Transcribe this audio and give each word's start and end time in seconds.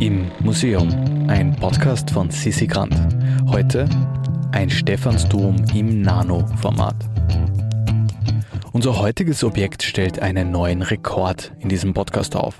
Im 0.00 0.30
Museum, 0.38 0.88
ein 1.26 1.56
Podcast 1.56 2.12
von 2.12 2.30
Sissi 2.30 2.68
Grant. 2.68 2.94
Heute 3.48 3.88
ein 4.52 4.70
Stephansdom 4.70 5.56
im 5.74 6.02
Nano-Format. 6.02 6.94
Unser 8.70 8.96
heutiges 9.00 9.42
Objekt 9.42 9.82
stellt 9.82 10.20
einen 10.20 10.52
neuen 10.52 10.82
Rekord 10.82 11.52
in 11.58 11.68
diesem 11.68 11.94
Podcast 11.94 12.36
auf. 12.36 12.54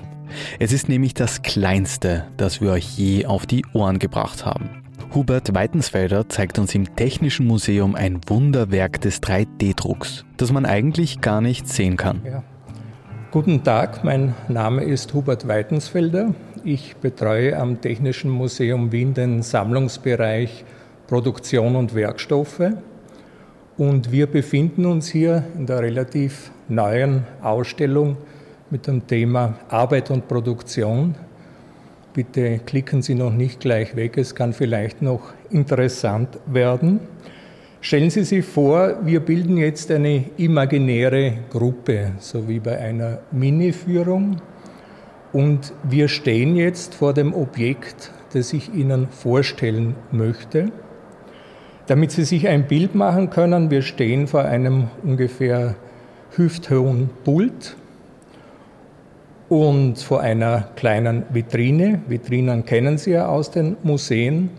Es 0.59 0.73
ist 0.73 0.89
nämlich 0.89 1.15
das 1.15 1.43
kleinste, 1.43 2.27
das 2.37 2.61
wir 2.61 2.73
euch 2.73 2.99
je 2.99 3.27
auf 3.27 3.47
die 3.47 3.65
Ohren 3.73 4.01
gebracht 4.01 4.45
haben. 4.45 4.83
Hubert 5.15 5.55
Weitensfelder 5.55 6.29
zeigt 6.29 6.59
uns 6.59 6.75
im 6.75 6.97
Technischen 6.97 7.47
Museum 7.47 7.95
ein 7.95 8.21
Wunderwerk 8.27 9.01
des 9.01 9.23
3D-Drucks, 9.23 10.25
das 10.39 10.51
man 10.51 10.67
eigentlich 10.67 11.21
gar 11.21 11.41
nicht 11.41 11.69
sehen 11.69 11.97
kann. 11.97 12.21
Ja. 12.25 12.43
Guten 13.31 13.63
Tag, 13.63 14.03
mein 14.03 14.35
Name 14.49 14.83
ist 14.83 15.15
Hubert 15.15 15.47
Weitensfelder. 15.47 16.35
Ich 16.65 16.97
betreue 16.97 17.57
am 17.57 17.81
Technischen 17.81 18.31
Museum 18.31 18.93
Wien 18.93 19.15
den 19.15 19.43
Sammlungsbereich 19.43 20.65
Produktion 21.07 21.77
und 21.77 21.95
Werkstoffe. 21.95 22.73
Und 23.77 24.11
wir 24.13 24.27
befinden 24.27 24.87
uns 24.87 25.09
hier 25.09 25.45
in 25.57 25.67
der 25.67 25.81
relativ 25.81 26.51
neuen 26.69 27.25
Ausstellung 27.43 28.17
mit 28.71 28.87
dem 28.87 29.07
Thema 29.07 29.55
Arbeit 29.69 30.11
und 30.11 30.29
Produktion 30.29 31.15
Bitte 32.19 32.59
klicken 32.59 33.01
Sie 33.01 33.15
noch 33.15 33.33
nicht 33.33 33.61
gleich 33.61 33.95
weg, 33.95 34.19
es 34.19 34.35
kann 34.35 34.53
vielleicht 34.53 35.03
noch 35.03 35.35
interessant 35.51 36.41
werden. 36.47 36.99
Stellen 37.81 38.11
Sie 38.11 38.25
sich 38.25 38.45
vor, 38.45 38.97
wir 39.05 39.21
bilden 39.21 39.57
jetzt 39.57 39.89
eine 39.93 40.25
imaginäre 40.37 41.35
Gruppe, 41.49 42.13
so 42.19 42.49
wie 42.49 42.59
bei 42.59 42.77
einer 42.77 43.21
Mini-Führung. 43.31 44.41
Und 45.39 45.73
wir 45.85 46.09
stehen 46.09 46.57
jetzt 46.57 46.97
vor 46.97 47.15
dem 47.15 47.33
Objekt, 47.33 48.11
das 48.33 48.53
ich 48.53 48.75
Ihnen 48.75 49.07
vorstellen 49.07 49.95
möchte. 50.11 50.73
Damit 51.87 52.11
Sie 52.11 52.25
sich 52.25 52.49
ein 52.49 52.67
Bild 52.67 52.97
machen 52.97 53.31
können, 53.31 53.71
wir 53.71 53.83
stehen 53.83 54.27
vor 54.27 54.43
einem 54.43 54.89
ungefähr 55.05 55.77
hüfthohen 56.33 57.11
Pult 57.23 57.77
und 59.49 60.01
vor 60.01 60.23
einer 60.23 60.71
kleinen 60.75 61.23
Vitrine. 61.31 62.03
Vitrinen 62.09 62.65
kennen 62.65 62.99
Sie 62.99 63.13
ja 63.13 63.29
aus 63.29 63.53
den 63.53 63.77
Museen. 63.85 64.51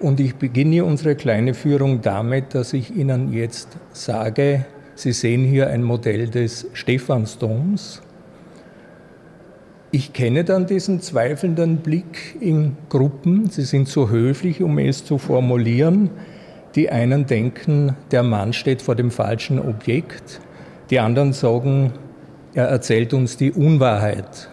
Und 0.00 0.18
ich 0.18 0.36
beginne 0.36 0.86
unsere 0.86 1.14
kleine 1.14 1.52
Führung 1.52 2.00
damit, 2.00 2.54
dass 2.54 2.72
ich 2.72 2.96
Ihnen 2.96 3.34
jetzt 3.34 3.76
sage, 3.92 4.64
Sie 4.94 5.12
sehen 5.12 5.44
hier 5.44 5.68
ein 5.68 5.82
Modell 5.82 6.30
des 6.30 6.68
Stephansdoms. 6.72 8.00
Ich 9.92 10.12
kenne 10.12 10.44
dann 10.44 10.66
diesen 10.66 11.00
zweifelnden 11.00 11.78
Blick 11.78 12.36
in 12.40 12.76
Gruppen. 12.88 13.48
Sie 13.50 13.62
sind 13.62 13.88
so 13.88 14.10
höflich, 14.10 14.62
um 14.62 14.78
es 14.78 15.04
zu 15.04 15.18
formulieren. 15.18 16.10
Die 16.74 16.90
einen 16.90 17.26
denken, 17.26 17.96
der 18.10 18.22
Mann 18.22 18.52
steht 18.52 18.82
vor 18.82 18.96
dem 18.96 19.10
falschen 19.10 19.60
Objekt. 19.60 20.40
Die 20.90 20.98
anderen 20.98 21.32
sagen, 21.32 21.92
er 22.52 22.66
erzählt 22.66 23.14
uns 23.14 23.36
die 23.36 23.52
Unwahrheit. 23.52 24.48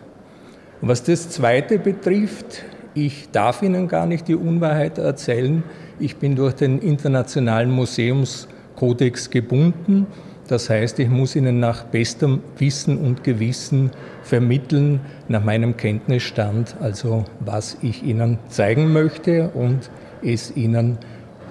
Und 0.81 0.89
was 0.89 1.03
das 1.03 1.29
Zweite 1.29 1.79
betrifft, 1.79 2.63
ich 2.93 3.29
darf 3.31 3.63
Ihnen 3.63 3.87
gar 3.87 4.05
nicht 4.05 4.27
die 4.27 4.35
Unwahrheit 4.35 4.99
erzählen. 4.99 5.63
Ich 5.99 6.17
bin 6.17 6.35
durch 6.35 6.53
den 6.53 6.79
Internationalen 6.79 7.71
Museumskodex 7.71 9.31
gebunden. 9.31 10.05
Das 10.47 10.69
heißt, 10.69 10.99
ich 10.99 11.09
muss 11.09 11.35
Ihnen 11.35 11.59
nach 11.59 11.85
bestem 11.85 12.41
Wissen 12.57 12.97
und 12.97 13.23
Gewissen 13.23 13.91
vermitteln, 14.23 14.99
nach 15.29 15.43
meinem 15.43 15.77
Kenntnisstand, 15.77 16.75
also 16.81 17.25
was 17.39 17.77
ich 17.81 18.03
Ihnen 18.03 18.39
zeigen 18.49 18.91
möchte 18.91 19.49
und 19.49 19.89
es 20.21 20.55
Ihnen 20.55 20.97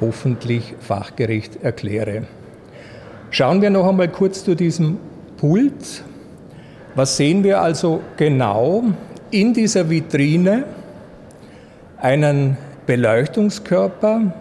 hoffentlich 0.01 0.75
fachgerecht 0.81 1.63
erkläre. 1.63 2.25
Schauen 3.31 3.63
wir 3.63 3.71
noch 3.71 3.89
einmal 3.89 4.09
kurz 4.09 4.45
zu 4.45 4.55
diesem 4.55 4.99
Pult. 5.39 6.05
Was 6.95 7.17
sehen 7.17 7.43
wir 7.45 7.63
also 7.63 8.03
genau? 8.19 8.85
In 9.31 9.55
dieser 9.55 9.89
Vitrine 9.89 10.65
einen 11.99 12.59
Beleuchtungskörper, 12.85 14.35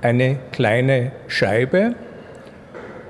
eine 0.00 0.38
kleine 0.50 1.12
Scheibe 1.26 1.94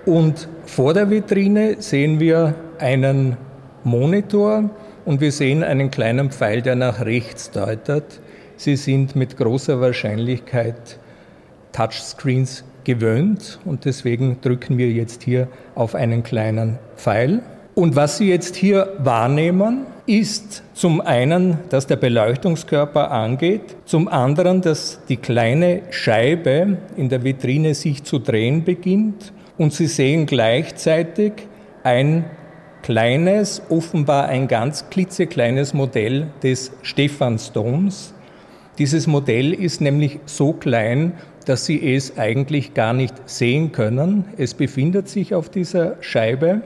und 0.06 0.48
vor 0.66 0.94
der 0.94 1.10
Vitrine 1.10 1.76
sehen 1.78 2.18
wir 2.18 2.54
einen 2.78 3.36
Monitor 3.84 4.70
und 5.04 5.20
wir 5.20 5.32
sehen 5.32 5.62
einen 5.62 5.90
kleinen 5.90 6.30
Pfeil, 6.30 6.62
der 6.62 6.76
nach 6.76 7.04
rechts 7.04 7.50
deutet. 7.50 8.20
Sie 8.56 8.76
sind 8.76 9.16
mit 9.16 9.36
großer 9.36 9.80
Wahrscheinlichkeit 9.80 10.98
Touchscreens 11.72 12.64
gewöhnt 12.84 13.58
und 13.64 13.84
deswegen 13.84 14.40
drücken 14.40 14.78
wir 14.78 14.90
jetzt 14.90 15.22
hier 15.22 15.48
auf 15.74 15.94
einen 15.94 16.22
kleinen 16.22 16.78
Pfeil. 16.96 17.42
Und 17.74 17.96
was 17.96 18.18
Sie 18.18 18.28
jetzt 18.28 18.56
hier 18.56 18.92
wahrnehmen, 18.98 19.86
ist 20.06 20.62
zum 20.74 21.00
einen, 21.00 21.58
dass 21.70 21.86
der 21.86 21.96
Beleuchtungskörper 21.96 23.10
angeht, 23.10 23.76
zum 23.84 24.08
anderen, 24.08 24.60
dass 24.60 25.00
die 25.08 25.16
kleine 25.16 25.82
Scheibe 25.90 26.76
in 26.96 27.08
der 27.08 27.24
Vitrine 27.24 27.74
sich 27.74 28.04
zu 28.04 28.18
drehen 28.18 28.64
beginnt 28.64 29.32
und 29.62 29.72
Sie 29.72 29.86
sehen 29.86 30.26
gleichzeitig 30.26 31.34
ein 31.84 32.24
kleines, 32.82 33.62
offenbar 33.68 34.26
ein 34.26 34.48
ganz 34.48 34.90
klitzekleines 34.90 35.72
Modell 35.72 36.26
des 36.42 36.72
Stephansdoms. 36.82 38.12
Dieses 38.78 39.06
Modell 39.06 39.52
ist 39.54 39.80
nämlich 39.80 40.18
so 40.26 40.52
klein, 40.52 41.12
dass 41.46 41.64
Sie 41.64 41.94
es 41.94 42.18
eigentlich 42.18 42.74
gar 42.74 42.92
nicht 42.92 43.14
sehen 43.26 43.70
können. 43.70 44.24
Es 44.36 44.54
befindet 44.54 45.08
sich 45.08 45.32
auf 45.32 45.48
dieser 45.48 45.94
Scheibe 46.00 46.62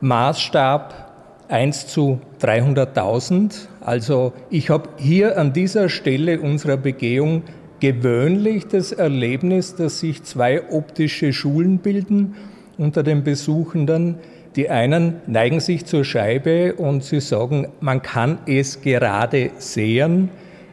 Maßstab 0.00 1.48
1 1.48 1.88
zu 1.88 2.20
300.000. 2.40 3.66
Also 3.80 4.32
ich 4.48 4.70
habe 4.70 4.90
hier 4.96 5.38
an 5.38 5.52
dieser 5.52 5.88
Stelle 5.88 6.38
unserer 6.40 6.76
Begehung 6.76 7.42
gewöhnlich 7.80 8.66
das 8.66 8.92
Erlebnis, 8.92 9.74
dass 9.74 10.00
sich 10.00 10.22
zwei 10.22 10.70
optische 10.70 11.32
Schulen 11.32 11.78
bilden 11.78 12.34
unter 12.78 13.02
den 13.02 13.24
Besuchenden. 13.24 14.16
Die 14.56 14.70
einen 14.70 15.16
neigen 15.26 15.60
sich 15.60 15.84
zur 15.84 16.04
Scheibe 16.04 16.74
und 16.74 17.04
sie 17.04 17.20
sagen, 17.20 17.68
man 17.80 18.02
kann 18.02 18.38
es 18.46 18.80
gerade 18.80 19.50
sehen. 19.58 20.30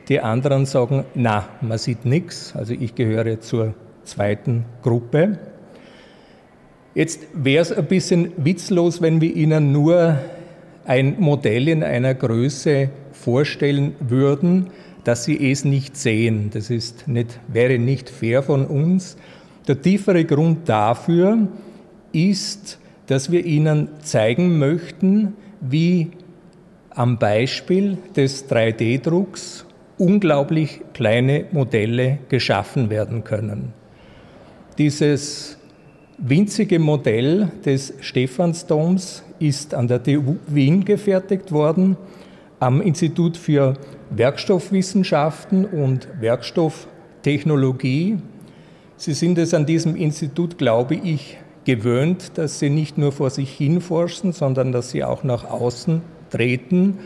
Die 0.10 0.20
anderen 0.20 0.66
sagen, 0.66 1.06
na, 1.16 1.48
man 1.62 1.78
sieht 1.78 2.06
nichts. 2.06 2.54
Also 2.56 2.74
ich 2.74 2.96
gehöre 2.96 3.40
zur 3.40 3.74
zweiten 4.04 4.66
Gruppe. 4.82 5.40
Jetzt 6.96 7.22
wäre 7.34 7.62
es 7.62 7.72
ein 7.72 7.86
bisschen 7.86 8.32
witzlos, 8.38 9.02
wenn 9.02 9.20
wir 9.20 9.36
Ihnen 9.36 9.72
nur 9.72 10.18
ein 10.86 11.16
Modell 11.20 11.68
in 11.68 11.84
einer 11.84 12.14
Größe 12.14 12.90
vorstellen 13.12 13.96
würden, 14.00 14.68
dass 15.04 15.26
Sie 15.26 15.52
es 15.52 15.66
nicht 15.66 15.98
sehen. 15.98 16.50
Das 16.54 16.70
ist 16.70 17.08
nicht, 17.08 17.40
wäre 17.48 17.80
nicht 17.80 18.10
fair 18.10 18.44
von 18.44 18.66
uns. 18.66 19.18
Der 19.68 19.82
tiefere 19.82 20.26
Grund 20.26 20.68
dafür 20.70 21.48
ist, 22.12 22.80
dass 23.08 23.32
wir 23.32 23.46
Ihnen 23.46 23.90
zeigen 24.02 24.58
möchten, 24.60 25.34
wie 25.62 26.12
am 26.90 27.18
Beispiel 27.18 27.98
des 28.16 28.50
3D-Drucks 28.50 29.66
unglaublich 29.98 30.82
kleine 30.94 31.46
Modelle 31.52 32.20
geschaffen 32.30 32.90
werden 32.90 33.24
können. 33.24 33.74
Dieses 34.78 35.58
winzige 36.18 36.80
Modell 36.80 37.52
des 37.66 37.94
Stephansdoms 38.02 39.24
ist 39.40 39.74
an 39.74 39.88
der 39.88 40.02
TU 40.02 40.36
Wien 40.48 40.86
gefertigt 40.86 41.52
worden, 41.52 41.98
am 42.60 42.82
Institut 42.82 43.38
für 43.38 43.76
Werkstoffwissenschaften 44.16 45.66
und 45.66 46.08
Werkstofftechnologie. 46.20 48.18
Sie 48.98 49.14
sind 49.14 49.38
es 49.38 49.54
an 49.54 49.66
diesem 49.66 49.96
Institut, 49.96 50.58
glaube 50.58 50.96
ich, 50.96 51.38
gewöhnt, 51.66 52.38
dass 52.38 52.60
Sie 52.60 52.70
nicht 52.70 52.98
nur 52.98 53.12
vor 53.12 53.30
sich 53.30 53.52
hin 53.52 53.82
forschen, 53.82 54.32
sondern 54.32 54.72
dass 54.72 54.92
Sie 54.92 55.04
auch 55.04 55.24
nach 55.24 55.50
außen 55.50 56.02
treten 56.30 57.00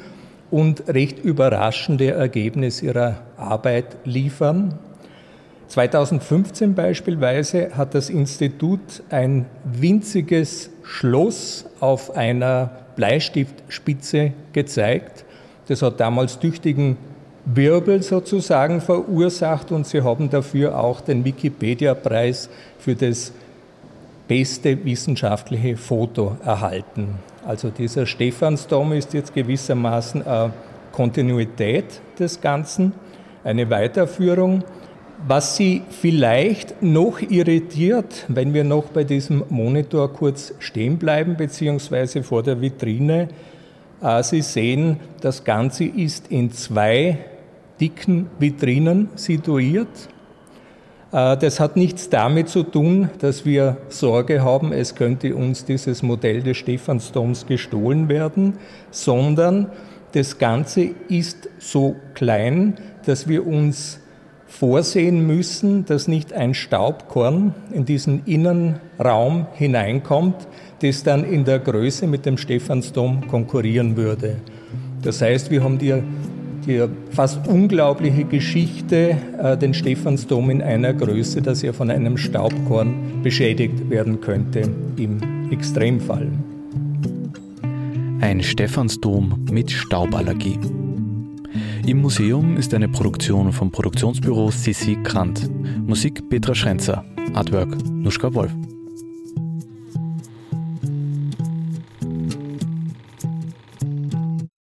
und 0.52 0.88
recht 0.88 1.20
überraschende 1.20 2.12
Ergebnisse 2.12 2.86
Ihrer 2.86 3.22
Arbeit 3.38 3.98
liefern. 4.04 4.80
2015 5.68 6.76
beispielsweise 6.76 7.76
hat 7.76 7.94
das 7.94 8.10
Institut 8.10 9.04
ein 9.10 9.46
winziges 9.66 10.70
Schloss 10.84 11.66
auf 11.80 12.16
einer 12.16 12.72
Bleistiftspitze 12.96 14.32
gezeigt. 14.54 15.26
Das 15.68 15.82
hat 15.82 16.00
damals 16.00 16.40
tüchtigen 16.40 16.98
Wirbel 17.46 18.02
sozusagen 18.04 18.82
verursacht 18.82 19.72
und 19.72 19.88
sie 19.88 20.02
haben 20.02 20.30
dafür 20.30 20.80
auch 20.80 21.02
den 21.02 21.24
Wikipedia-Preis 21.24 22.50
für 22.78 22.96
das 22.96 23.32
beste 24.28 24.84
wissenschaftliche 24.84 25.78
Foto 25.78 26.36
erhalten. 26.44 27.20
Also 27.46 27.70
dieser 27.70 28.06
Stephansdom 28.06 28.92
ist 28.92 29.14
jetzt 29.14 29.34
gewissermaßen 29.34 30.28
ein 30.28 30.52
Kontinuität 30.92 32.02
des 32.20 32.42
Ganzen, 32.42 32.92
eine 33.44 33.70
Weiterführung. 33.70 34.64
Was 35.26 35.56
Sie 35.56 35.82
vielleicht 35.90 36.84
noch 36.84 37.22
irritiert, 37.22 38.26
wenn 38.28 38.54
wir 38.54 38.64
noch 38.64 38.86
bei 38.86 39.04
diesem 39.04 39.44
Monitor 39.50 40.14
kurz 40.14 40.54
stehen 40.60 40.98
bleiben, 40.98 41.38
beziehungsweise 41.38 42.22
vor 42.24 42.44
der 42.44 42.62
Vitrine, 42.62 43.30
Sie 44.22 44.42
sehen, 44.42 45.00
das 45.22 45.44
Ganze 45.44 45.86
ist 45.86 46.28
in 46.28 46.52
zwei 46.52 47.18
dicken 47.80 48.30
Vitrinen 48.40 49.10
situiert. 49.16 49.88
Äh, 51.12 51.38
das 51.38 51.60
hat 51.60 51.78
nichts 51.78 52.10
damit 52.10 52.50
zu 52.50 52.64
tun, 52.64 53.10
dass 53.20 53.46
wir 53.46 53.78
Sorge 53.90 54.44
haben, 54.44 54.72
es 54.72 54.96
könnte 54.96 55.36
uns 55.36 55.66
dieses 55.66 56.04
Modell 56.04 56.44
des 56.44 56.58
Stephansdoms 56.58 57.48
gestohlen 57.48 58.10
werden, 58.10 58.54
sondern 58.92 59.72
das 60.14 60.38
Ganze 60.38 60.90
ist 61.10 61.50
so 61.60 61.96
klein, 62.14 62.76
dass 63.06 63.28
wir 63.28 63.46
uns 63.46 64.00
vorsehen 64.48 65.28
müssen, 65.28 65.86
dass 65.86 66.08
nicht 66.08 66.34
ein 66.34 66.54
Staubkorn 66.54 67.54
in 67.72 67.86
diesen 67.86 68.24
Innenraum 68.26 69.48
hineinkommt, 69.54 70.48
das 70.80 71.04
dann 71.04 71.24
in 71.24 71.46
der 71.46 71.60
Größe 71.60 72.08
mit 72.08 72.26
dem 72.26 72.38
Stephansdom 72.38 73.28
konkurrieren 73.28 73.98
würde. 73.98 74.38
Das 75.02 75.22
heißt, 75.22 75.52
wir 75.52 75.64
haben 75.64 75.78
die 75.78 75.94
die 76.68 76.84
fast 77.12 77.48
unglaubliche 77.48 78.26
Geschichte, 78.26 79.18
äh, 79.42 79.58
den 79.58 79.74
Stephansdom 79.74 80.50
in 80.50 80.62
einer 80.62 80.94
Größe, 80.94 81.42
dass 81.42 81.64
er 81.64 81.74
von 81.74 81.90
einem 81.90 82.18
Staubkorn 82.18 83.22
beschädigt 83.24 83.90
werden 83.90 84.22
könnte 84.22 84.70
im 84.98 85.50
Extremfall. 85.50 86.30
Ein 88.20 88.44
Stephansdom 88.44 89.46
mit 89.50 89.72
Stauballergie. 89.72 90.60
Im 91.86 92.02
Museum 92.02 92.58
ist 92.58 92.74
eine 92.74 92.90
Produktion 92.90 93.54
vom 93.54 93.72
Produktionsbüro 93.72 94.52
Sissi 94.52 94.98
Grant. 95.04 95.50
Musik 95.88 96.30
Petra 96.30 96.54
Schrenzer. 96.54 97.06
Artwork 97.34 97.78
Nuschka 97.90 98.34
Wolf. 98.34 98.52